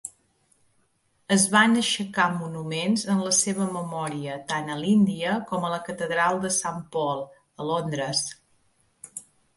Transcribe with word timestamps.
Es 1.35 1.43
van 1.55 1.81
aixecar 1.81 2.25
monuments 2.37 3.03
en 3.15 3.21
la 3.27 3.33
seva 3.41 3.67
memòria 3.75 4.39
tant 4.53 4.73
a 4.77 4.79
l'Índia 4.81 5.35
com 5.53 5.69
a 5.69 5.71
la 5.75 5.81
Catedral 5.91 6.43
de 6.47 6.51
St. 6.57 6.83
Paul, 6.97 7.23
a 7.65 7.69
Londres. 7.75 8.25